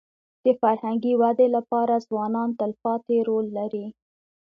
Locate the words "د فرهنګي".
0.43-1.13